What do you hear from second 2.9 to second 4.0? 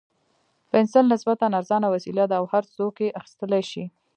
یې اخیستلای شي.